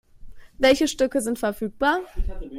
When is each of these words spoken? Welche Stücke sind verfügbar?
Welche 0.57 0.87
Stücke 0.87 1.21
sind 1.21 1.37
verfügbar? 1.37 1.99